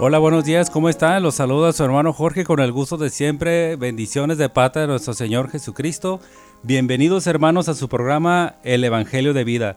[0.00, 1.24] Hola, buenos días, ¿cómo están?
[1.24, 3.74] Los saluda su hermano Jorge con el gusto de siempre.
[3.74, 6.20] Bendiciones de pata de nuestro Señor Jesucristo.
[6.62, 9.76] Bienvenidos hermanos a su programa El Evangelio de Vida.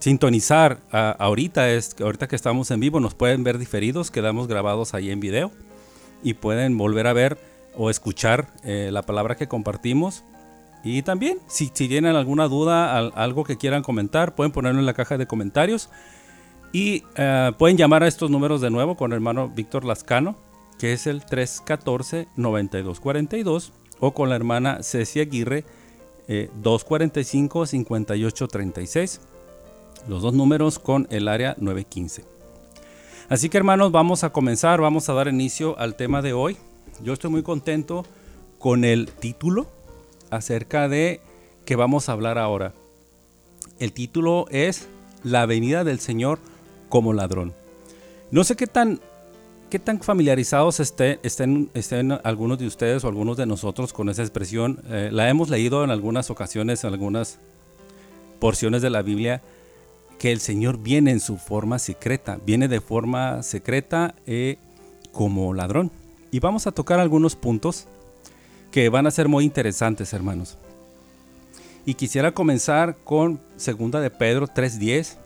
[0.00, 5.10] sintonizar ahorita, es, ahorita que estamos en vivo, nos pueden ver diferidos, quedamos grabados ahí
[5.10, 5.50] en video
[6.22, 7.38] y pueden volver a ver
[7.74, 10.22] o escuchar eh, la palabra que compartimos.
[10.84, 15.18] Y también, si tienen alguna duda, algo que quieran comentar, pueden ponerlo en la caja
[15.18, 15.90] de comentarios
[16.72, 20.36] y eh, pueden llamar a estos números de nuevo con el hermano Víctor Lascano,
[20.78, 25.64] que es el 314-9242, o con la hermana Ceci Aguirre,
[26.28, 29.16] 245-5836.
[29.16, 29.20] Eh,
[30.08, 32.24] Los dos números con el área 915.
[33.28, 36.56] Así que hermanos, vamos a comenzar, vamos a dar inicio al tema de hoy.
[37.02, 38.04] Yo estoy muy contento
[38.58, 39.66] con el título
[40.30, 41.20] acerca de
[41.64, 42.72] que vamos a hablar ahora.
[43.78, 44.88] El título es
[45.24, 46.38] La venida del Señor
[46.88, 47.52] como ladrón.
[48.30, 49.00] No sé qué tan,
[49.70, 54.22] qué tan familiarizados estén, estén, estén algunos de ustedes o algunos de nosotros con esa
[54.22, 54.82] expresión.
[54.88, 57.38] Eh, la hemos leído en algunas ocasiones, en algunas
[58.40, 59.42] porciones de la Biblia,
[60.18, 64.56] que el Señor viene en su forma secreta, viene de forma secreta eh,
[65.12, 65.90] como ladrón.
[66.30, 67.86] Y vamos a tocar algunos puntos
[68.70, 70.58] que van a ser muy interesantes, hermanos.
[71.84, 75.16] Y quisiera comenzar con segunda de Pedro 3:10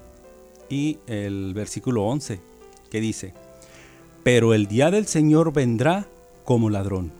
[0.70, 2.40] y el versículo 11,
[2.90, 3.34] que dice,
[4.22, 6.06] pero el día del Señor vendrá
[6.44, 7.12] como ladrón.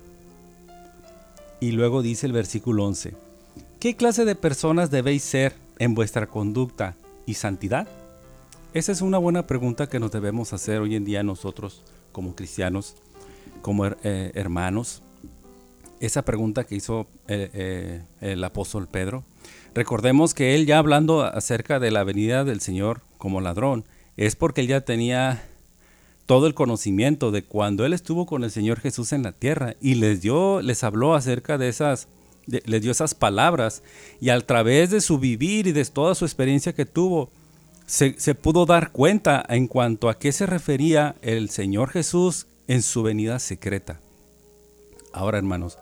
[1.61, 3.15] Y luego dice el versículo 11,
[3.79, 6.95] ¿qué clase de personas debéis ser en vuestra conducta
[7.27, 7.87] y santidad?
[8.73, 11.83] Esa es una buena pregunta que nos debemos hacer hoy en día nosotros
[12.13, 12.95] como cristianos,
[13.63, 15.03] como eh, hermanos.
[15.99, 19.25] Esa pregunta que hizo eh, eh, el apóstol Pedro.
[19.75, 23.85] Recordemos que él ya hablando acerca de la venida del Señor como ladrón,
[24.17, 25.43] es porque él ya tenía
[26.27, 29.95] todo el conocimiento de cuando él estuvo con el Señor Jesús en la tierra y
[29.95, 32.09] les dio, les habló acerca de esas,
[32.47, 33.83] les dio esas palabras
[34.21, 37.31] y a través de su vivir y de toda su experiencia que tuvo,
[37.87, 42.83] se, se pudo dar cuenta en cuanto a qué se refería el Señor Jesús en
[42.83, 44.01] su venida secreta.
[45.13, 45.79] Ahora, hermanos,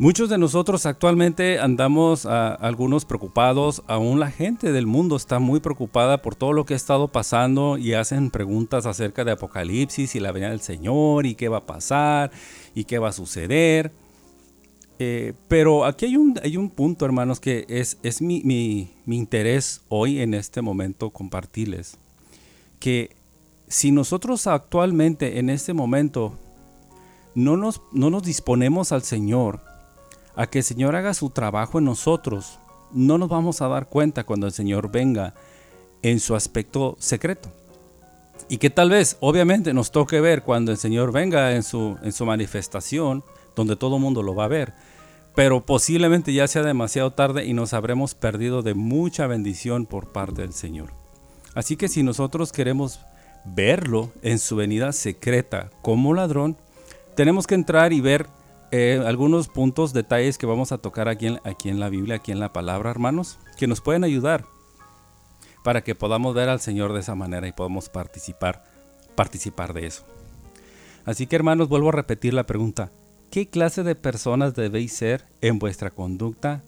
[0.00, 5.58] Muchos de nosotros actualmente andamos ah, algunos preocupados, aún la gente del mundo está muy
[5.58, 10.20] preocupada por todo lo que ha estado pasando y hacen preguntas acerca de Apocalipsis y
[10.20, 12.30] la venida del Señor y qué va a pasar
[12.76, 13.90] y qué va a suceder.
[15.00, 19.16] Eh, pero aquí hay un, hay un punto, hermanos, que es, es mi, mi, mi
[19.16, 21.98] interés hoy en este momento compartirles.
[22.78, 23.16] Que
[23.66, 26.38] si nosotros actualmente, en este momento,
[27.34, 29.67] no nos, no nos disponemos al Señor,
[30.38, 32.60] a que el Señor haga su trabajo en nosotros,
[32.92, 35.34] no nos vamos a dar cuenta cuando el Señor venga
[36.02, 37.50] en su aspecto secreto.
[38.48, 42.12] Y que tal vez, obviamente, nos toque ver cuando el Señor venga en su, en
[42.12, 43.24] su manifestación,
[43.56, 44.74] donde todo el mundo lo va a ver.
[45.34, 50.42] Pero posiblemente ya sea demasiado tarde y nos habremos perdido de mucha bendición por parte
[50.42, 50.90] del Señor.
[51.54, 53.00] Así que si nosotros queremos
[53.44, 56.56] verlo en su venida secreta como ladrón,
[57.16, 58.28] tenemos que entrar y ver
[58.70, 62.32] eh, algunos puntos, detalles que vamos a tocar aquí en, aquí en la Biblia, aquí
[62.32, 64.44] en la palabra, hermanos, que nos pueden ayudar
[65.64, 68.64] para que podamos ver al Señor de esa manera y podamos participar,
[69.14, 70.04] participar de eso.
[71.04, 72.90] Así que hermanos, vuelvo a repetir la pregunta.
[73.30, 76.62] ¿Qué clase de personas debéis ser en vuestra conducta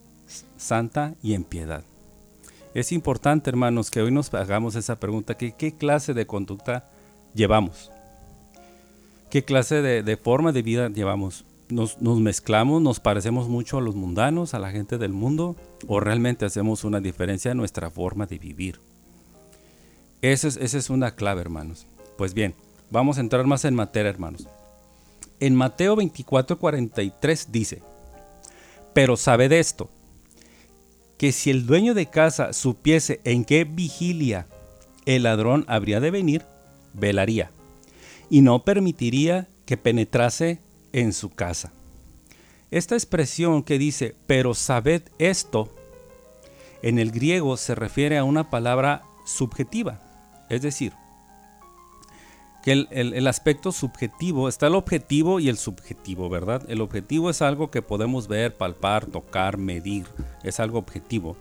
[0.56, 1.85] santa y en piedad?
[2.73, 5.37] Es importante, hermanos, que hoy nos hagamos esa pregunta.
[5.37, 6.88] ¿Qué, qué clase de conducta
[7.35, 7.91] llevamos?
[9.31, 11.44] ¿Qué clase de forma de vida llevamos?
[11.70, 15.56] Nos, mezclamos, nos parecemos mucho a los mundanos, a la gente del mundo,
[15.87, 18.81] o realmente hacemos una diferencia en nuestra forma de vivir.
[20.22, 21.87] Esa es, una clave, hermanos.
[22.19, 22.55] Pues bien,
[22.90, 24.46] vamos a entrar más en materia, hermanos.
[25.38, 27.82] En Mateo 24, 43 dice,
[28.93, 29.88] pero sabed esto,
[31.16, 34.46] que si el dueño de casa supiese en qué vigilia
[35.06, 36.44] el ladrón habría de venir,
[36.93, 37.50] velaría
[38.31, 40.61] y no permitiría que penetrase
[40.92, 41.72] en su casa.
[42.70, 45.69] Esta expresión que dice, pero sabed esto,
[46.82, 50.00] en el griego se refiere a una palabra subjetiva,
[50.48, 50.92] es decir,
[52.62, 56.62] que el, el, aspecto subjetivo, está el objetivo y el subjetivo, ¿verdad?
[56.69, 60.06] El objetivo es algo que podemos ver, palpar, tocar, medir,
[60.42, 61.37] es algo objetivo.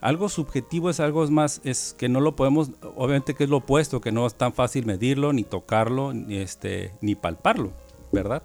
[0.00, 4.00] Algo subjetivo es algo más, es que no lo podemos, obviamente que es lo opuesto,
[4.00, 7.72] que no es tan fácil medirlo, ni tocarlo, ni, este, ni palparlo,
[8.12, 8.42] ¿verdad?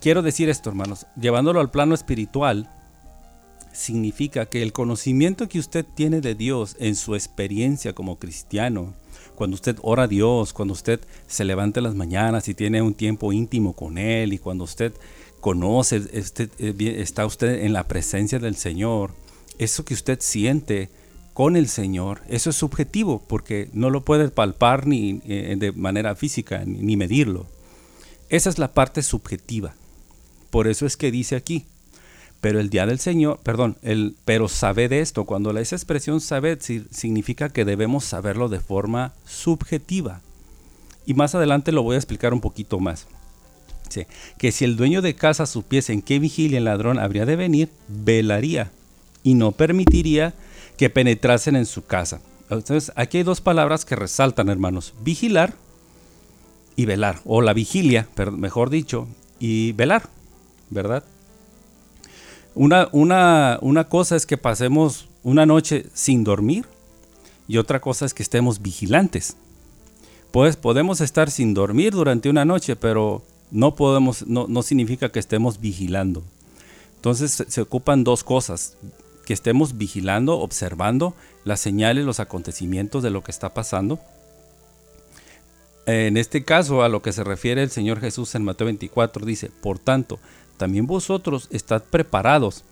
[0.00, 2.70] Quiero decir esto, hermanos, llevándolo al plano espiritual,
[3.72, 8.94] significa que el conocimiento que usted tiene de Dios en su experiencia como cristiano,
[9.34, 12.94] cuando usted ora a Dios, cuando usted se levanta en las mañanas y tiene un
[12.94, 14.92] tiempo íntimo con Él y cuando usted
[15.40, 16.50] conoce, este,
[17.00, 19.12] está usted en la presencia del Señor,
[19.58, 20.90] eso que usted siente
[21.32, 26.14] con el Señor, eso es subjetivo porque no lo puede palpar ni eh, de manera
[26.16, 27.46] física ni medirlo.
[28.30, 29.74] Esa es la parte subjetiva.
[30.50, 31.66] Por eso es que dice aquí,
[32.40, 36.60] pero el día del Señor, perdón, el pero sabed esto, cuando esa expresión sabed
[36.90, 40.22] significa que debemos saberlo de forma subjetiva.
[41.04, 43.06] Y más adelante lo voy a explicar un poquito más.
[44.38, 47.70] que si el dueño de casa supiese en qué vigilia el ladrón habría de venir,
[47.88, 48.70] velaría
[49.24, 50.34] y no permitiría
[50.76, 52.20] que penetrasen en su casa.
[52.48, 54.94] Entonces, aquí hay dos palabras que resaltan, hermanos.
[55.02, 55.54] Vigilar
[56.76, 59.08] y velar, o la vigilia, mejor dicho,
[59.38, 60.08] y velar,
[60.70, 61.04] ¿verdad?
[62.54, 66.66] Una, una, una cosa es que pasemos una noche sin dormir
[67.48, 69.36] y otra cosa es que estemos vigilantes.
[70.30, 75.18] Pues podemos estar sin dormir durante una noche, pero no podemos, no, no significa que
[75.18, 76.22] estemos vigilando.
[76.96, 78.76] Entonces se, ocupan dos cosas,
[79.24, 83.98] que estemos vigilando, observando las señales, los acontecimientos de lo que está pasando.
[85.90, 89.50] En este caso, a lo que se refiere el Señor Jesús en Mateo 24, dice,
[89.50, 90.20] por tanto,
[90.56, 92.62] también vosotros estad preparados,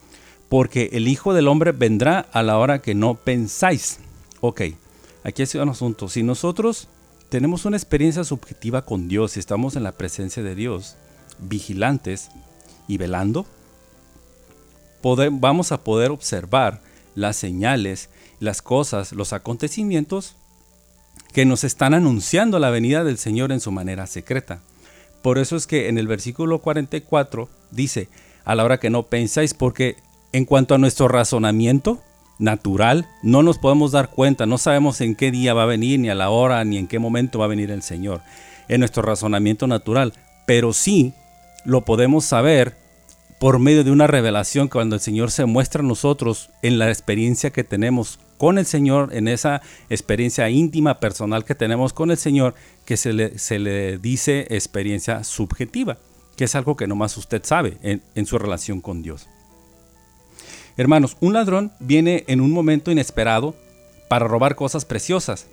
[0.48, 3.98] porque el Hijo del Hombre vendrá a la hora que no pensáis.
[4.40, 4.62] Ok,
[5.24, 6.08] aquí es un asunto.
[6.08, 6.86] Si nosotros
[7.28, 10.94] tenemos una experiencia subjetiva con Dios, si estamos en la presencia de Dios,
[11.40, 12.30] vigilantes
[12.86, 13.46] y velando,
[15.32, 16.82] vamos a poder observar
[17.16, 20.36] las señales, las cosas, los acontecimientos
[21.32, 24.60] que nos están anunciando la venida del Señor en su manera secreta.
[25.22, 28.08] Por eso es que en el versículo 44 dice,
[28.44, 29.96] a la hora que no pensáis, porque
[30.32, 32.00] en cuanto a nuestro razonamiento
[32.38, 36.08] natural, no nos podemos dar cuenta, no sabemos en qué día va a venir, ni
[36.08, 38.22] a la hora, ni en qué momento va a venir el Señor,
[38.68, 40.12] en nuestro razonamiento natural,
[40.46, 41.14] pero sí
[41.64, 42.76] lo podemos saber
[43.38, 47.50] por medio de una revelación cuando el Señor se muestra a nosotros en la experiencia
[47.50, 52.54] que tenemos con el Señor, en esa experiencia íntima, personal que tenemos con el Señor,
[52.86, 55.98] que se le, se le dice experiencia subjetiva,
[56.36, 59.28] que es algo que nomás usted sabe en, en su relación con Dios.
[60.76, 63.54] Hermanos, un ladrón viene en un momento inesperado
[64.08, 65.48] para robar cosas preciosas.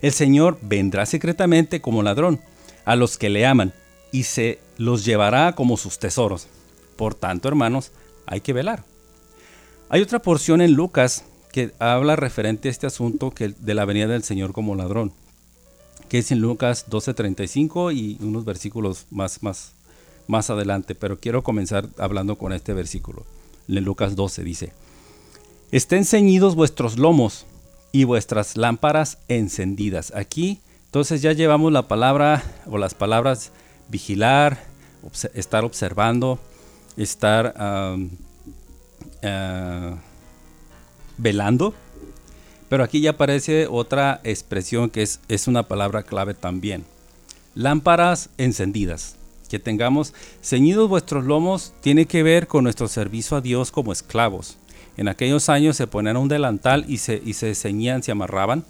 [0.00, 2.40] El Señor vendrá secretamente como ladrón
[2.84, 3.72] a los que le aman
[4.10, 6.48] y se los llevará como sus tesoros.
[6.96, 7.92] Por tanto, hermanos,
[8.26, 8.84] hay que velar.
[9.88, 14.08] Hay otra porción en Lucas que habla referente a este asunto que de la venida
[14.08, 15.12] del Señor como ladrón,
[16.08, 19.72] que es en Lucas 12:35 y unos versículos más, más,
[20.26, 23.24] más adelante, pero quiero comenzar hablando con este versículo.
[23.68, 24.72] En Lucas 12 dice,
[25.70, 27.46] estén ceñidos vuestros lomos
[27.92, 30.12] y vuestras lámparas encendidas.
[30.16, 33.50] Aquí entonces ya llevamos la palabra o las palabras
[33.88, 34.62] vigilar,
[35.32, 36.38] estar observando,
[36.98, 37.54] estar
[39.22, 39.96] eh,
[41.18, 41.74] velando.
[42.68, 46.84] Pero aquí ya aparece otra expresión que es, es una palabra clave también.
[47.54, 49.16] Lámparas encendidas.
[49.48, 54.56] Que tengamos ceñidos vuestros lomos tiene que ver con nuestro servicio a Dios como esclavos.
[54.96, 58.64] En aquellos años se ponían un delantal y se, y se ceñían, se amarraban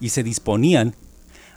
[0.00, 0.94] y se disponían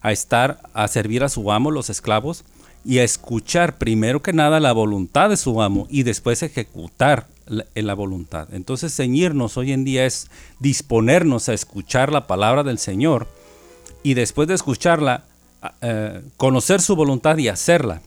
[0.01, 2.43] a estar, a servir a su amo, los esclavos,
[2.83, 7.65] y a escuchar primero que nada la voluntad de su amo y después ejecutar la,
[7.73, 8.53] la voluntad.
[8.53, 10.29] Entonces ceñirnos hoy en día es
[10.59, 13.27] disponernos a escuchar la palabra del Señor
[14.03, 15.25] y después de escucharla,
[15.81, 18.01] eh, conocer su voluntad y hacerla.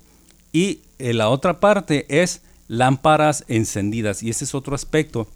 [0.52, 4.22] Y eh, la otra parte es lámparas encendidas.
[4.22, 5.28] Y ese es otro aspecto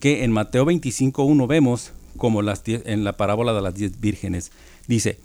[0.00, 4.52] que en Mateo 25.1 vemos como las en la parábola de las diez vírgenes.
[4.86, 5.18] Dice,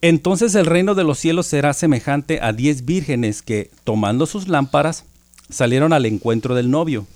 [0.00, 5.04] entonces el reino de los cielos será semejante a diez vírgenes que, tomando sus lámparas,
[5.48, 7.06] salieron al encuentro del novio.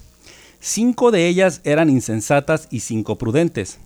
[0.61, 3.79] Cinco de ellas eran insensatas y cinco prudentes,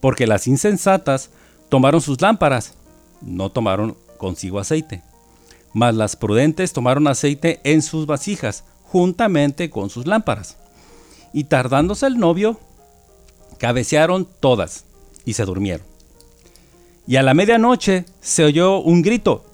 [0.00, 1.30] porque las insensatas
[1.68, 2.74] tomaron sus lámparas,
[3.20, 5.02] no tomaron consigo aceite.
[5.72, 10.56] Mas las prudentes tomaron aceite en sus vasijas, juntamente con sus lámparas.
[11.32, 12.58] Y tardándose el novio,
[13.58, 14.84] cabecearon todas
[15.24, 15.86] y se durmieron.
[17.06, 19.44] Y a la medianoche se oyó un grito.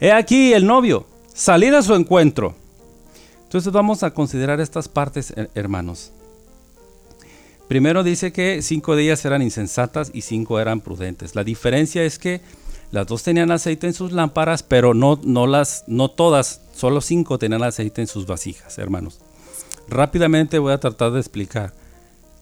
[0.00, 2.56] He aquí el novio, salid a su encuentro.
[3.50, 6.12] Entonces vamos a considerar estas partes, hermanos.
[7.66, 11.34] Primero dice que cinco de ellas eran insensatas y cinco eran prudentes.
[11.34, 12.42] La diferencia es que
[12.92, 17.40] las dos tenían aceite en sus lámparas, pero no, no, las, no todas, solo cinco
[17.40, 19.18] tenían aceite en sus vasijas, hermanos.
[19.88, 21.72] Rápidamente voy a tratar de explicar.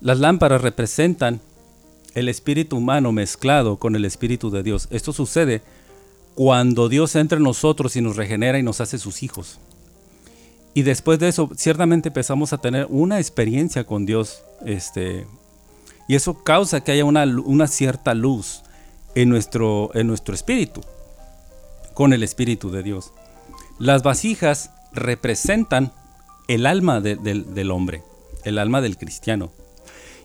[0.02, 1.40] Las lámparas representan
[2.12, 4.88] el espíritu humano mezclado con el espíritu de Dios.
[4.90, 5.62] Esto sucede
[6.34, 9.58] cuando Dios entra en nosotros y nos regenera y nos hace sus hijos.
[10.78, 14.44] Y después de eso, ciertamente empezamos a tener una experiencia con Dios.
[14.64, 15.26] Este,
[16.06, 18.62] y eso causa que haya una, una cierta luz
[19.16, 20.80] en nuestro, en nuestro espíritu,
[21.94, 23.12] con el espíritu de Dios.
[23.80, 25.90] Las vasijas representan
[26.46, 28.04] el alma del hombre,
[28.44, 29.50] el alma del cristiano.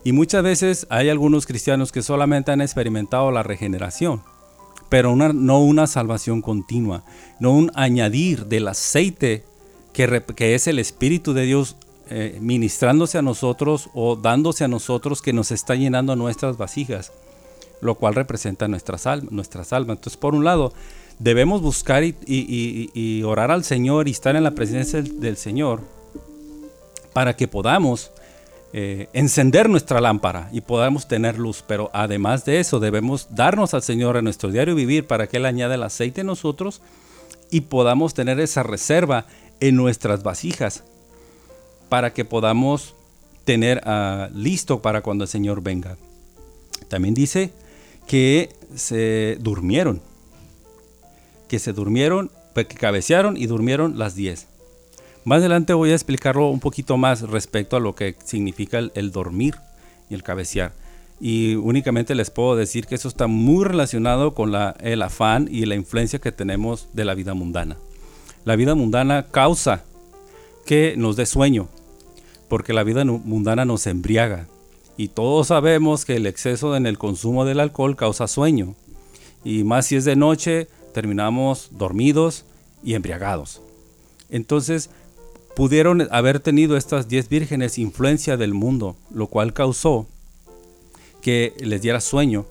[0.04, 4.22] Y muchas veces hay algunos cristianos que solamente han experimentado la regeneración,
[4.88, 7.02] pero no una salvación continua,
[7.40, 9.42] no un añadir del aceite
[9.94, 11.76] que, es el Espíritu de Dios
[12.10, 17.12] eh, ministrándose a nosotros o dándose a nosotros que nos está llenando nuestras vasijas,
[17.80, 19.32] lo cual representa nuestras almas.
[19.32, 19.72] Nuestras.
[19.72, 20.72] Entonces, por un lado,
[21.18, 25.80] debemos buscar y, orar al Señor y estar en la presencia del Señor
[27.12, 28.10] para que podamos
[28.72, 31.64] eh, encender nuestra lámpara y podamos tener luz.
[31.66, 35.46] Pero además de eso, debemos darnos al Señor en nuestro diario vivir para que Él
[35.46, 36.82] añade el aceite en nosotros
[37.50, 39.26] y podamos tener esa reserva
[39.60, 40.84] en nuestras vasijas
[41.88, 42.94] para que podamos
[43.44, 45.96] tener ah, listo para cuando el Señor venga.
[46.88, 47.52] También dice
[48.06, 50.00] que se durmieron,
[51.48, 54.46] que se durmieron, pues, que cabecearon y durmieron las diez.
[55.24, 59.54] Más adelante voy a explicarlo un poquito más respecto a lo que significa el, dormir
[60.10, 60.72] y el cabecear.
[61.18, 65.76] Y únicamente les puedo decir que eso está muy relacionado con el afán y la
[65.76, 67.78] influencia que tenemos de la vida mundana.
[68.44, 69.84] La vida mundana causa
[70.66, 71.68] que nos dé sueño,
[72.48, 74.48] porque la vida mundana nos embriaga.
[74.96, 78.74] Y todos sabemos que el exceso en el consumo del alcohol causa sueño.
[79.44, 82.44] Y más si es de noche, terminamos dormidos
[82.84, 83.60] y embriagados.
[84.30, 84.90] Entonces,
[85.56, 90.06] pudieron haber tenido estas diez vírgenes influencia del mundo, lo cual causó
[91.22, 92.46] que les diera sueño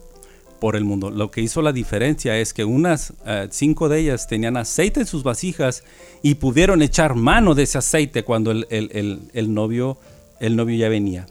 [0.63, 1.11] por el mundo.
[1.11, 5.05] Lo que hizo la diferencia es que unas eh, cinco de ellas tenían aceite en
[5.05, 5.83] sus vasijas
[6.21, 9.97] y pudieron echar mano de ese aceite cuando el, novio,
[10.39, 11.27] ya venía.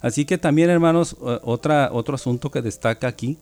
[0.00, 3.38] Así que también, hermanos, otra, otro asunto que destaca aquí,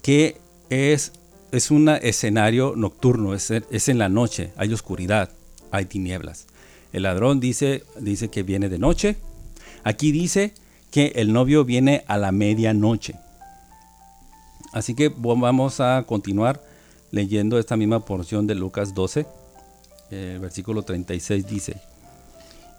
[0.00, 0.38] que
[0.70, 1.12] es,
[1.68, 5.28] un escenario nocturno, es, es en la noche, hay oscuridad
[5.70, 6.46] hay tinieblas.
[6.94, 9.16] El ladrón dice, dice que viene de noche.
[9.84, 10.54] Aquí dice
[10.90, 13.16] que el novio viene a la medianoche.
[14.72, 16.62] Así que vamos a continuar
[17.10, 19.26] leyendo esta misma porción de Lucas 12.
[20.10, 21.80] el versículo 36 dice,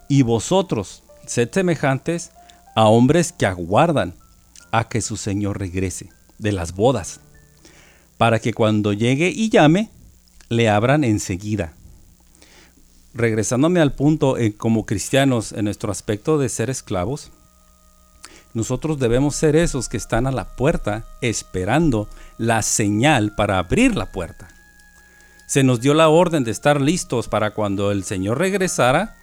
[0.08, 2.30] y vosotros sed semejantes
[2.74, 4.14] a hombres que aguardan
[4.70, 7.20] a que su Señor regrese de las bodas,
[8.18, 9.90] para que cuando llegue y llame,
[10.48, 11.74] le abran enseguida.
[13.14, 17.30] Regresándome al punto eh, como cristianos en nuestro aspecto de ser esclavos,
[18.54, 24.12] nosotros debemos ser esos que están a la puerta esperando la señal para abrir la
[24.12, 24.48] puerta.
[25.46, 29.16] Se nos dio la orden de estar listos para cuando el Señor regresara,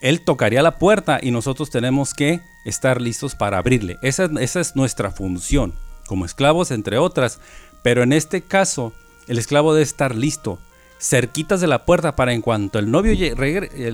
[0.00, 3.98] Él tocaría la puerta y nosotros tenemos que estar listos para abrirle.
[4.02, 5.74] Esa, es nuestra función,
[6.06, 7.38] como esclavos entre otras,
[7.82, 8.92] pero en este caso
[9.28, 10.58] el esclavo debe estar listo
[11.00, 13.14] cerquitas de la puerta para en cuanto el novio,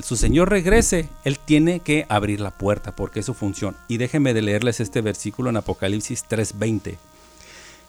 [0.02, 3.76] su señor regrese, él tiene que abrir la puerta porque es su función.
[3.88, 6.98] Y déjenme de leerles este versículo en Apocalipsis 3:20.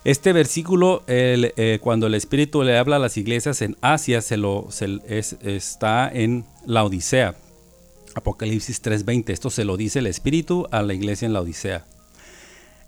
[0.03, 4.69] Este versículo, eh, cuando el Espíritu le habla a las iglesias en Asia, se lo,
[5.41, 7.35] está en la Odisea.
[8.13, 9.33] Apocalipsis 3:20.
[9.33, 11.85] Esto se lo dice el Espíritu a la iglesia en la Odisea.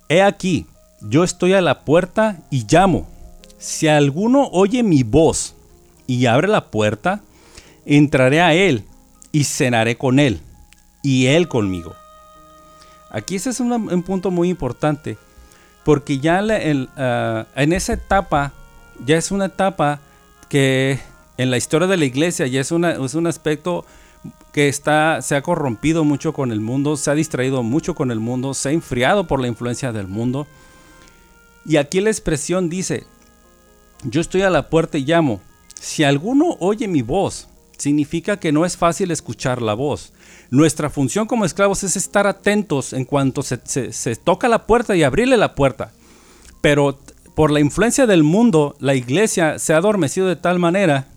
[0.07, 0.67] He aquí,
[1.01, 3.09] yo estoy a la puerta y llamo.
[3.57, 5.55] Si alguno oye mi voz
[6.09, 7.21] y abre la puerta,
[7.85, 8.83] entraré a él
[9.31, 10.41] y cenaré con él
[11.03, 11.95] y él conmigo.
[13.11, 15.19] Aquí ese es un, punto muy importante,
[15.85, 16.43] porque ya
[16.97, 18.53] ah, en esa etapa,
[19.05, 19.99] ya es una etapa
[20.49, 20.99] que
[21.37, 23.85] en la historia de la iglesia ya es, es un aspecto
[24.51, 28.19] que está, se ha corrompido mucho con el mundo, se ha distraído mucho con el
[28.19, 30.47] mundo, se ha enfriado por la influencia del mundo.
[31.67, 33.05] Y aquí la expresión dice,
[34.01, 35.39] yo estoy a la puerta y llamo.
[35.79, 40.11] Si alguno oye mi voz, significa que no es fácil escuchar la voz.
[40.49, 45.37] Nuestra función como esclavos es estar atentos en cuanto se, toca la puerta y abrirle
[45.37, 45.91] la puerta.
[46.61, 46.99] Pero
[47.33, 51.07] por la influencia del mundo, la iglesia se ha adormecido de tal manera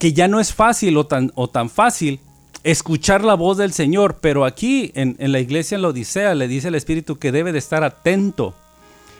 [0.00, 2.20] que ya no es fácil o tan, o tan fácil
[2.64, 4.18] escuchar la voz del Señor.
[4.20, 7.52] Pero aquí en, en la iglesia en la Odisea le dice el Espíritu que debe
[7.52, 8.54] de estar atento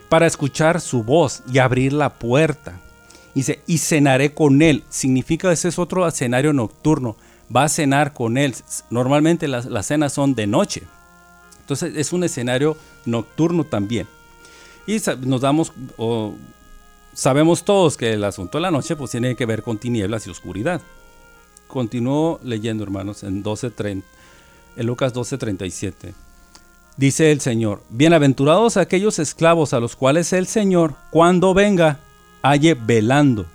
[0.08, 2.80] para escuchar su voz y abrir la puerta.
[3.36, 4.82] Dice, y cenaré con él.
[4.88, 7.16] Significa ese es otro escenario nocturno.
[7.54, 8.54] Va a cenar con él.
[8.88, 10.84] Normalmente las, cenas son de noche.
[11.60, 14.06] Entonces es un escenario nocturno también.
[14.86, 16.32] Y nos damos, o
[17.12, 20.30] sabemos todos que el asunto de la noche pues tiene que ver con tinieblas y
[20.30, 20.80] oscuridad.
[21.66, 24.02] Continúo leyendo, hermanos, en 12:30,
[24.76, 26.14] en Lucas 12:37.
[26.96, 32.00] Dice el Señor, bienaventurados aquellos esclavos a los cuales el Señor, cuando venga,
[32.50, 33.46] halle velando.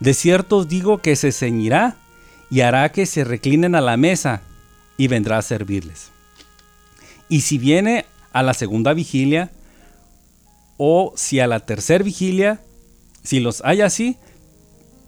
[0.00, 1.96] De cierto os digo que se ceñirá
[2.50, 4.42] y hará que se reclinen a la mesa
[4.96, 6.10] y vendrá a servirles.
[7.28, 9.50] Y si viene a la segunda vigilia
[10.76, 12.60] o si a la tercera vigilia,
[13.22, 14.16] si los hay así,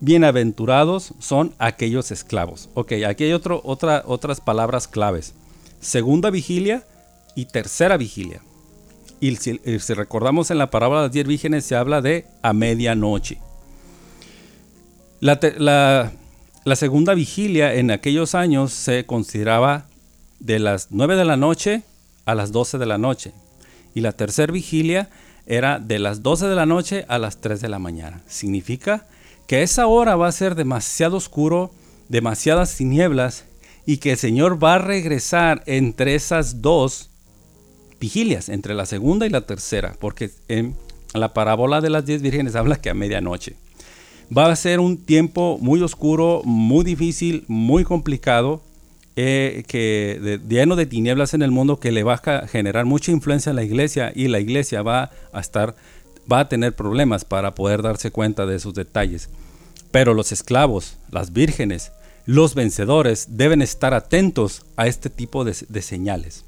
[0.01, 2.69] bienaventurados son aquellos esclavos.
[2.75, 5.35] Ok, aquí hay otro, otra, otras palabras claves.
[5.81, 6.87] Segunda vigilia
[7.35, 8.41] y tercera vigilia.
[9.25, 13.39] Y si, recordamos en la parábola de las diez vírgenes se habla de a medianoche.
[15.21, 16.13] La,
[16.75, 19.87] segunda vigilia en aquellos años se consideraba
[20.41, 21.85] de las 9 de la noche
[22.27, 23.33] a las 12 de la noche.
[23.95, 25.09] Y la tercera vigilia
[25.47, 28.21] era de las 12 de la noche a las 3 de la mañana.
[28.27, 29.07] Significa
[29.47, 31.71] que esa hora va a ser demasiado oscuro,
[32.11, 33.47] demasiadas tinieblas,
[33.87, 37.09] y que el Señor va a regresar entre esas dos
[38.05, 40.75] vigilias, entre la segunda y la tercera, porque en
[41.15, 43.57] la parábola de las diez vírgenes habla que a medianoche.
[44.37, 48.61] Va a ser un tiempo muy oscuro, muy difícil, muy complicado,
[49.17, 53.51] eh, que lleno de tinieblas en el mundo que le va a generar mucha influencia
[53.51, 55.75] en la iglesia y la iglesia va a estar,
[56.31, 59.31] va a tener problemas para poder darse cuenta de sus detalles.
[59.91, 61.93] Pero los esclavos, las vírgenes,
[62.27, 66.45] los vencedores deben estar atentos a este tipo de señales.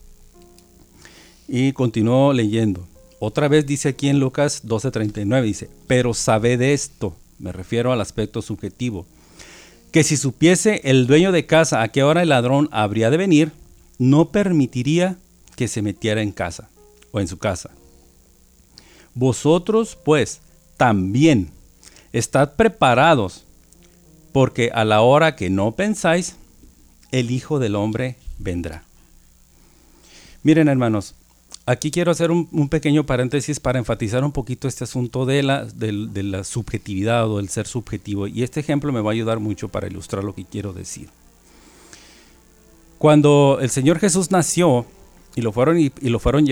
[1.49, 2.87] Y continuó leyendo.
[3.19, 8.01] Otra vez dice aquí en Lucas 12:39, dice, pero sabe de esto, me refiero al
[8.01, 9.07] aspecto subjetivo,
[9.91, 13.53] que si supiese el dueño de casa a qué hora el ladrón habría de venir,
[13.99, 15.17] no permitiría
[15.57, 16.69] que se metiera en casa
[17.13, 17.71] o en su casa.
[19.15, 20.41] Vosotros, pues,
[20.77, 21.51] también
[22.13, 23.45] estad preparados,
[24.33, 26.37] porque a la hora que no pensáis,
[27.13, 28.85] el Hijo del Hombre vendrá.
[30.43, 31.15] Miren, hermanos,
[31.69, 37.29] Aquí quiero hacer un, pequeño paréntesis para enfatizar un poquito este asunto de la, subjetividad
[37.29, 38.29] o del ser subjetivo.
[38.29, 41.09] Y este ejemplo me va a ayudar mucho para ilustrar lo que quiero decir.
[42.99, 44.87] Cuando el Señor Jesús nació
[45.35, 46.47] y lo fueron, y, lo fueron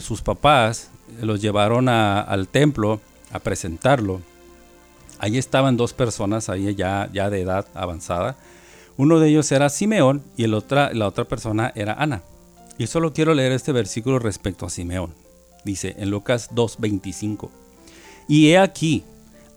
[0.00, 0.90] sus papás,
[1.22, 4.20] los llevaron al templo a presentarlo.
[5.20, 8.36] Ahí estaban dos personas, ya, ya de edad avanzada,
[8.96, 12.22] Uno de ellos era Simeón y el otra, la otra persona era Ana.
[12.78, 15.12] Y solo quiero leer este versículo respecto a Simeón.
[15.64, 17.50] Dice en Lucas 2.25.
[18.28, 19.02] Y he aquí,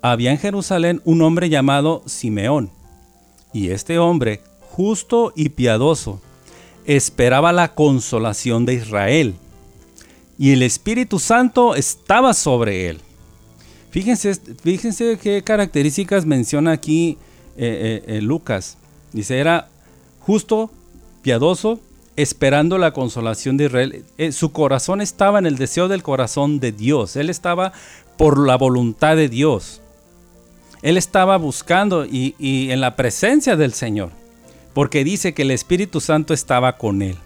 [0.02, 2.72] había en Jerusalén un hombre llamado Simeón.
[3.54, 6.20] Y este hombre, justo y piadoso,
[6.86, 9.36] esperaba la consolación de Israel.
[10.40, 13.00] Y el Espíritu Santo estaba sobre él.
[13.92, 17.18] Fíjense, fíjense qué características menciona aquí
[17.58, 18.78] eh, eh, eh, Lucas.
[19.12, 19.70] Dice, era
[20.22, 20.72] justo,
[21.22, 21.80] piadoso,
[22.16, 24.06] esperando la consolación de Israel.
[24.32, 27.16] su corazón estaba en el deseo del corazón de Dios.
[27.16, 27.74] Él estaba
[28.18, 29.82] por la voluntad de Dios.
[30.82, 34.10] Él estaba buscando y, y en la presencia del Señor,
[34.74, 37.18] porque dice que el Espíritu Santo estaba con él.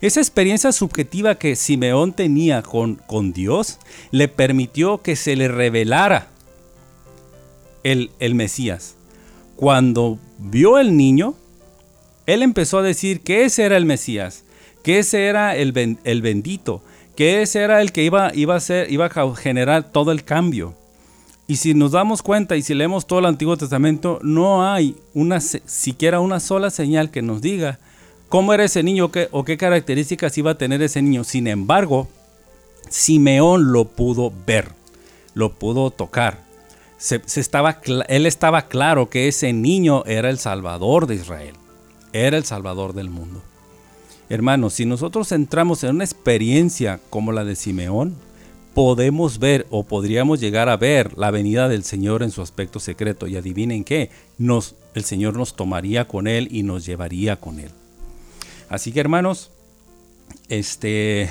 [0.00, 3.78] Esa experiencia subjetiva que Simeón tenía con, con Dios
[4.12, 6.28] le permitió que se le revelara
[7.82, 8.94] el, el Mesías.
[9.56, 11.34] Cuando vio el niño,
[12.28, 14.44] él empezó a decir que ese era el Mesías,
[14.82, 16.82] que ese era el, el bendito,
[17.16, 20.74] que ese era el que iba, iba, a ser, iba a generar todo el cambio.
[21.46, 25.40] Y si nos damos cuenta y si leemos todo el Antiguo Testamento, no hay una,
[25.40, 27.78] siquiera una sola señal que nos diga
[28.28, 31.24] cómo era ese niño o qué características iba a tener ese niño.
[31.24, 32.08] Sin embargo,
[32.90, 34.72] Simeón lo pudo ver,
[35.32, 36.46] lo pudo tocar.
[36.98, 41.54] Se, estaba, él estaba claro que ese niño era el Salvador de Israel,
[42.12, 43.42] era el Salvador del mundo.
[44.28, 48.14] Hermanos, si nosotros entramos en una experiencia como la de Simeón,
[48.74, 53.26] podemos ver o podríamos llegar a ver la venida del Señor en su aspecto secreto.
[53.26, 57.70] Y adivinen qué, nos, el Señor nos tomaría con Él y nos llevaría con Él.
[58.68, 59.50] Así que hermanos,
[60.48, 61.30] este,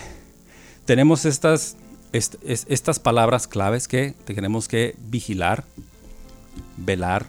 [0.85, 1.77] tenemos estas,
[2.11, 5.63] estas palabras claves que tenemos que vigilar,
[6.77, 7.27] velar,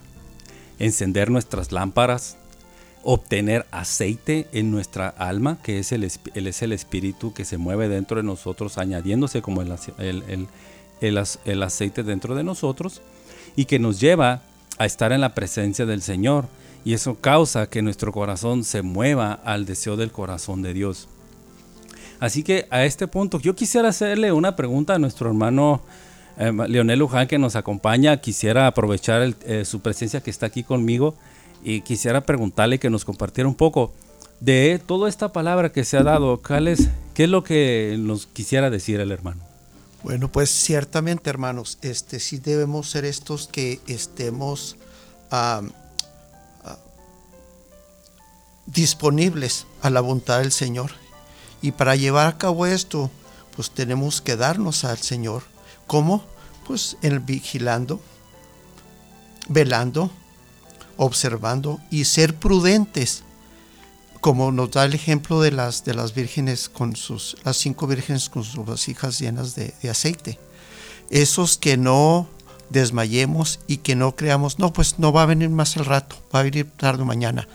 [0.78, 2.36] encender nuestras lámparas,
[3.02, 8.18] obtener aceite en nuestra alma, que es el, es el espíritu que se mueve dentro
[8.18, 10.48] de nosotros, añadiéndose como el,
[11.00, 13.00] el, aceite dentro de nosotros,
[13.56, 14.42] y que nos lleva
[14.78, 16.46] a estar en la presencia del Señor
[16.84, 21.08] y eso causa que nuestro corazón se mueva al deseo del corazón de Dios.
[22.20, 25.82] Así que a este punto yo quisiera hacerle una pregunta a nuestro hermano
[26.38, 28.16] eh, Leonel Luján que nos acompaña.
[28.18, 31.14] Quisiera aprovechar eh, su presencia que está aquí conmigo
[31.62, 33.92] y quisiera preguntarle que nos compartiera un poco
[34.40, 36.40] de toda esta palabra que se ha dado.
[36.40, 39.42] ¿Qué es lo que nos quisiera decir el hermano?
[40.04, 44.76] Bueno, pues ciertamente hermanos, este sí debemos ser estos que estemos
[48.66, 50.92] disponibles a la voluntad del Señor.
[51.60, 53.10] Y para llevar a cabo esto,
[53.56, 55.42] pues tenemos que darnos al Señor.
[55.88, 56.22] ¿Cómo?
[56.66, 58.00] Pues en vigilando,
[59.48, 60.12] velando,
[60.98, 63.24] observando y ser prudentes.
[64.20, 68.28] Como nos da el ejemplo de las, de las vírgenes con sus, las cinco vírgenes
[68.28, 70.38] con sus vasijas llenas de, de aceite.
[71.08, 72.28] Esos que no
[72.68, 76.40] desmayemos y que no creamos, no, pues no va a venir más al rato, va
[76.40, 77.48] a venir tarde o mañana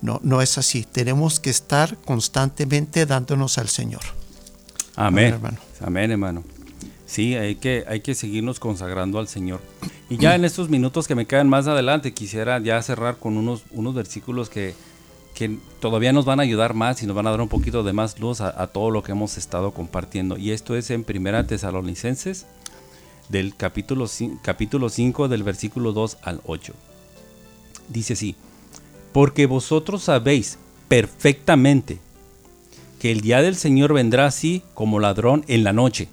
[0.00, 0.84] no, no es así.
[0.84, 4.02] Tenemos que estar constantemente dándonos al Señor.
[4.94, 5.34] Amén.
[5.34, 5.58] hermano.
[5.80, 6.44] Amén, hermano.
[7.06, 9.60] Sí, hay que, hay que seguirnos consagrando al Señor.
[10.10, 13.62] Y ya en estos minutos que me quedan más adelante, quisiera ya cerrar con unos,
[13.70, 14.74] unos versículos que,
[15.34, 17.92] que todavía nos van a ayudar más y nos van a dar un poquito de
[17.92, 20.36] más luz a, todo lo que hemos estado compartiendo.
[20.36, 22.46] Y esto es en Primera Tesalonicenses,
[23.28, 24.06] del capítulo,
[24.42, 26.72] capítulo 5, del versículo 2 al 8.
[27.88, 28.34] Dice así,
[29.12, 31.98] porque vosotros sabéis perfectamente
[32.98, 36.08] que el día del Señor vendrá así como ladrón en la noche.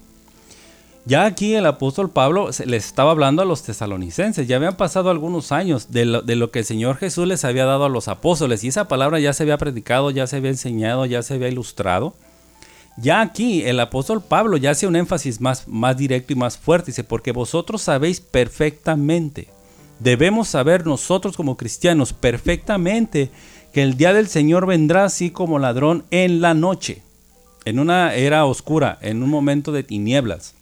[1.05, 5.51] Ya aquí el apóstol Pablo les estaba hablando a los tesalonicenses, ya habían pasado algunos
[5.51, 8.87] años de lo, que el Señor Jesús les había dado a los apóstoles y esa
[8.87, 12.13] palabra ya se había predicado, ya se había enseñado, ya se había ilustrado.
[12.95, 16.91] Ya aquí el apóstol Pablo ya hace un énfasis más, más directo y más fuerte,
[16.91, 19.49] dice, porque vosotros sabéis perfectamente
[20.03, 23.29] Debemos saber nosotros como cristianos perfectamente
[23.71, 27.03] que el día del Señor vendrá así como ladrón en la noche,
[27.63, 30.55] en una era oscura, en un momento de tinieblas.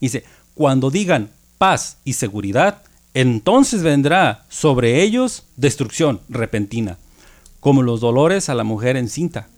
[0.00, 2.82] Dice, cuando digan paz y seguridad,
[3.14, 6.98] entonces vendrá sobre ellos destrucción repentina,
[7.60, 9.48] como los dolores a la mujer encinta,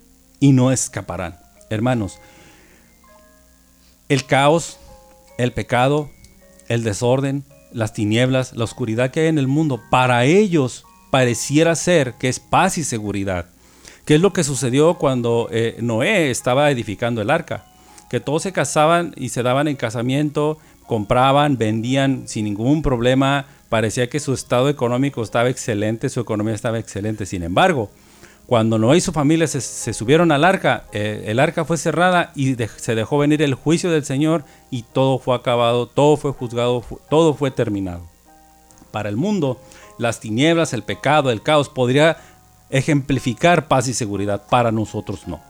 [0.41, 1.39] y no escaparán.
[1.71, 2.19] Hermanos,
[4.09, 4.79] el caos,
[5.39, 6.11] el pecado,
[6.69, 12.15] el desorden, las tinieblas, la oscuridad que hay en el mundo, para ellos pareciera ser
[12.15, 13.47] que es paz y seguridad.
[14.05, 17.67] ¿Qué es lo que sucedió cuando eh, Noé estaba edificando el arca?
[18.11, 24.09] Que todos se casaban y se daban en casamiento compraban, vendían sin ningún problema, parecía
[24.09, 27.27] que su estado económico estaba excelente, su economía estaba excelente.
[27.27, 27.91] Sin embargo,
[28.47, 32.57] cuando Noé y su familia se, subieron al arca, eh, el arca fue cerrada y
[32.79, 37.35] se dejó venir el juicio del Señor y todo fue acabado, todo fue juzgado, todo
[37.35, 38.09] fue terminado.
[38.91, 39.61] Para el mundo,
[39.99, 42.17] las tinieblas, el pecado, el caos podría
[42.71, 45.48] ejemplificar paz y seguridad, para nosotros no.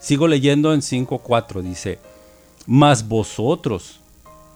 [0.00, 1.98] Sigo leyendo en 5.4, dice,
[2.66, 4.00] mas vosotros,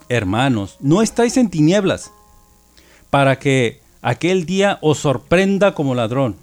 [0.08, 2.12] hermanos, no estáis en tinieblas,
[3.10, 6.36] para que aquel día os sorprenda como ladrón.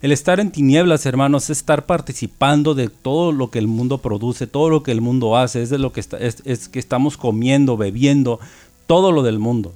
[0.00, 4.46] El estar en tinieblas, hermanos, es estar participando de todo lo que el mundo produce,
[4.46, 8.38] todo lo que el mundo hace, es de lo que, es, que estamos comiendo, bebiendo,
[8.86, 9.72] todo lo del mundo.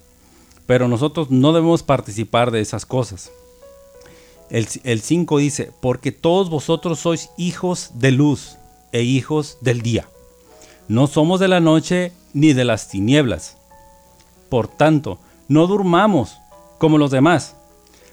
[0.67, 3.33] Pero nosotros no debemos participar de esas cosas.
[4.53, 8.59] El 5 dice, porque todos vosotros sois hijos de luz
[8.93, 10.07] e hijos del día.
[10.89, 13.57] No somos de la noche ni de las tinieblas.
[14.51, 16.37] Por tanto, no durmamos
[16.77, 17.57] como los demás,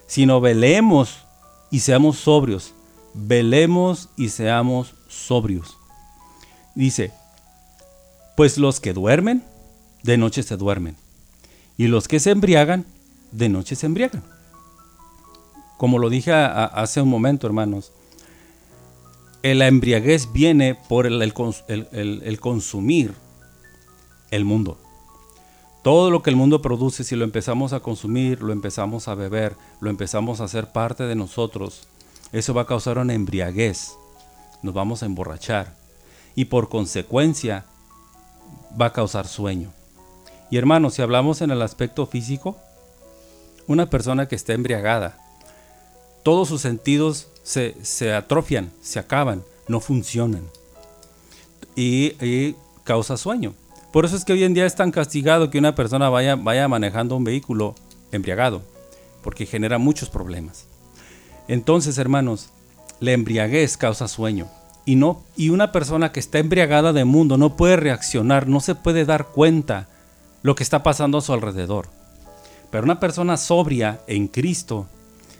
[0.07, 1.25] sino velemos
[1.71, 2.73] y seamos sobrios.
[3.13, 5.75] Velemos y seamos sobrios.
[6.73, 7.11] Dice,
[8.37, 9.43] pues los que duermen,
[10.03, 10.95] de noche se duermen.
[11.77, 12.85] Y los que se embriagan,
[13.33, 14.38] de noche se embriagan.
[15.79, 17.93] Como lo dije hace un momento, hermanos,
[19.41, 21.33] la embriaguez viene por el,
[22.41, 23.13] consumir
[24.29, 24.77] el mundo.
[25.81, 29.55] Todo lo que el mundo produce, si lo empezamos a consumir, lo empezamos a beber,
[29.79, 31.87] lo empezamos a hacer parte de nosotros,
[32.33, 33.93] eso va a causar una embriaguez.
[34.61, 35.77] Nos vamos a emborrachar.
[36.35, 37.63] Y por consecuencia
[38.79, 39.71] va a causar sueño.
[40.51, 42.57] Y hermanos, si hablamos en el aspecto físico,
[43.65, 45.28] una persona que está embriagada,
[46.23, 50.43] todos sus sentidos se, atrofian, se acaban, no funcionan.
[51.75, 53.53] Y, causa sueño.
[53.93, 56.67] Por eso es que hoy en día es tan castigado que una persona vaya, vaya
[56.67, 57.75] manejando un vehículo
[58.11, 58.61] embriagado,
[59.23, 60.65] porque genera muchos problemas.
[61.47, 62.49] Entonces, hermanos,
[62.99, 64.47] la embriaguez causa sueño.
[64.85, 68.75] Y, no, y una persona que está embriagada de mundo no puede reaccionar, no se
[68.75, 69.87] puede dar cuenta
[70.41, 71.87] lo que está pasando a su alrededor.
[72.71, 74.87] Pero una persona sobria en Cristo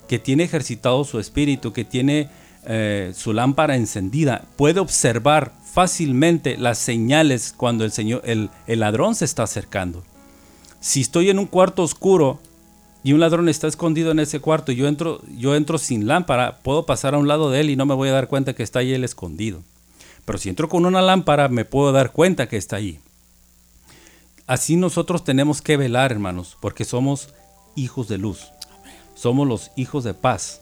[0.09, 2.29] que tiene ejercitado su espíritu, que tiene
[2.65, 9.25] eh, su lámpara encendida, puede observar fácilmente las señales cuando el, señor, el, ladrón se
[9.25, 10.03] está acercando.
[10.79, 12.39] Si estoy en un cuarto oscuro
[13.03, 16.57] y un ladrón está escondido en ese cuarto y yo entro, yo entro sin lámpara,
[16.63, 18.63] puedo pasar a un lado de él y no me voy a dar cuenta que
[18.63, 19.61] está ahí él escondido.
[20.25, 22.99] Pero si entro con una lámpara, me puedo dar cuenta que está ahí.
[24.47, 27.29] Así nosotros tenemos que velar, hermanos, porque somos
[27.75, 28.51] hijos de luz
[29.19, 30.61] somos los hijos de paz.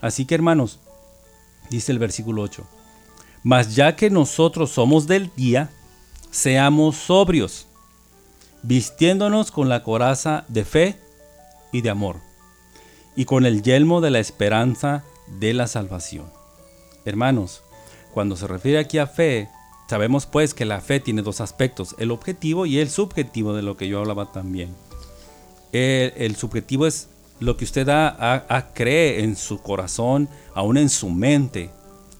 [0.00, 0.78] Así que hermanos,
[1.70, 2.64] dice el versículo 8,
[3.42, 5.70] mas ya que nosotros somos del día,
[6.30, 7.66] seamos sobrios,
[8.62, 10.98] vistiéndonos con la coraza de fe
[11.70, 12.16] y de amor,
[13.16, 15.04] y con el yelmo de la esperanza
[15.38, 16.26] de la salvación.
[17.04, 17.62] Hermanos,
[18.14, 19.48] cuando se refiere aquí a fe,
[19.88, 23.76] sabemos pues que la fe tiene dos aspectos, el objetivo y el subjetivo de lo
[23.76, 24.74] que yo hablaba también.
[25.72, 27.08] El, el subjetivo es
[27.40, 27.86] lo que usted
[28.74, 31.70] cree en su corazón, aún en su mente,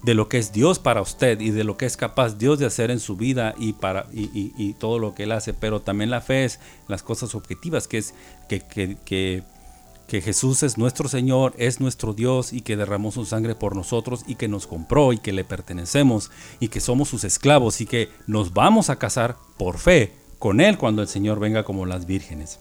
[0.02, 2.66] de lo que es Dios para usted y de lo que es capaz Dios de
[2.66, 5.54] hacer en su vida y, para, y, todo lo que Él hace.
[5.54, 8.14] Pero también la fe es las cosas objetivas, que es
[8.48, 13.54] que, que, que, Jesús es nuestro Señor, es nuestro Dios y que derramó su sangre
[13.54, 17.80] por nosotros y que nos compró y que le pertenecemos y que somos sus esclavos
[17.80, 21.84] y que nos vamos a casar por fe con Él cuando el Señor venga como
[21.84, 22.60] las vírgenes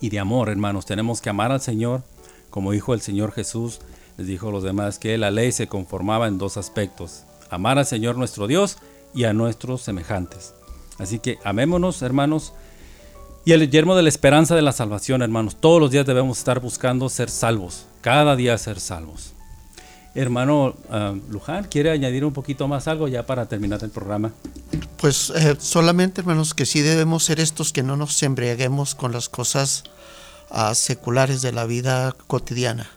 [0.00, 0.86] y de amor, hermanos.
[0.86, 2.02] Tenemos que amar al Señor,
[2.50, 3.80] como dijo el Señor Jesús,
[4.16, 7.86] les dijo a los demás que la ley se conformaba en dos aspectos, amar al
[7.86, 8.78] Señor nuestro Dios
[9.14, 10.54] y a nuestros semejantes.
[10.98, 12.52] Así que amémonos, hermanos,
[13.44, 15.56] y el yermo de la esperanza de la salvación, hermanos.
[15.56, 19.32] Todos los días debemos estar buscando ser salvos, cada día ser salvos.
[20.18, 24.32] Hermano uh, Luján, ¿quiere añadir un poquito más algo ya para terminar el programa?
[24.96, 29.28] Pues eh, solamente, hermanos, que sí debemos ser estos que no nos embriaguemos con las
[29.28, 29.84] cosas
[30.50, 32.90] uh, seculares de la vida cotidiana.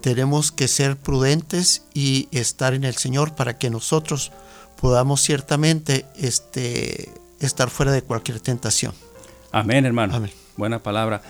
[0.00, 4.32] Tenemos que ser prudentes y estar en el Señor para que nosotros
[4.80, 8.94] podamos ciertamente este, estar fuera de cualquier tentación.
[9.52, 10.16] Amén, hermano.
[10.16, 10.32] Amén.
[10.56, 11.20] Buena palabra.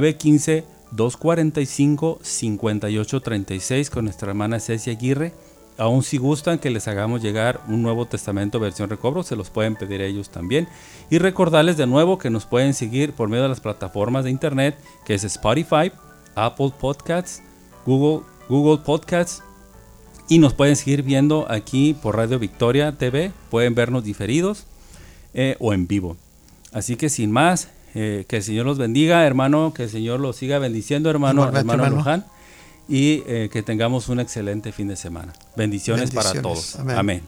[0.95, 5.33] 915-245-5836 con nuestra hermana Cecia Aguirre.
[5.77, 9.75] Aún si gustan que les hagamos llegar un Nuevo Testamento versión recobro, se los pueden
[9.75, 10.67] pedir ellos también.
[11.09, 14.77] Y recordarles de nuevo que nos pueden seguir por medio de las plataformas de internet,
[15.05, 15.91] que es Spotify,
[16.35, 17.41] Apple Podcasts,
[17.85, 19.43] Google, Google Podcasts,
[20.27, 23.31] y nos pueden seguir viendo aquí por Radio Victoria TV.
[23.49, 24.65] Pueden vernos diferidos
[25.33, 26.15] eh, o en vivo.
[26.71, 29.73] Así que sin más, eh, que el Señor los bendiga, hermano.
[29.73, 32.25] Que el Señor los siga bendiciendo, hermano, hermano, Luján.
[32.87, 35.33] Y eh, que tengamos un excelente fin de semana.
[35.55, 36.77] Bendiciones, para todos.
[36.77, 37.23] Amén.